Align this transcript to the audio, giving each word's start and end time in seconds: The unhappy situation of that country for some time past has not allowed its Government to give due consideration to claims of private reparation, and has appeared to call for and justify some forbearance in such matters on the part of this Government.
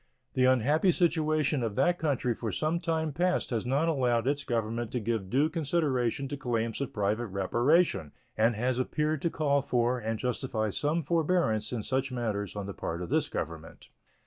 The 0.33 0.45
unhappy 0.45 0.91
situation 0.91 1.61
of 1.61 1.75
that 1.75 1.99
country 1.99 2.33
for 2.33 2.51
some 2.51 2.79
time 2.79 3.13
past 3.13 3.51
has 3.51 3.67
not 3.67 3.87
allowed 3.87 4.25
its 4.25 4.43
Government 4.43 4.91
to 4.93 4.99
give 4.99 5.29
due 5.29 5.47
consideration 5.47 6.27
to 6.29 6.37
claims 6.37 6.81
of 6.81 6.91
private 6.91 7.27
reparation, 7.27 8.11
and 8.35 8.55
has 8.55 8.79
appeared 8.79 9.21
to 9.21 9.29
call 9.29 9.61
for 9.61 9.99
and 9.99 10.17
justify 10.17 10.71
some 10.71 11.03
forbearance 11.03 11.71
in 11.71 11.83
such 11.83 12.11
matters 12.11 12.55
on 12.55 12.65
the 12.65 12.73
part 12.73 13.03
of 13.03 13.09
this 13.09 13.29
Government. 13.29 13.89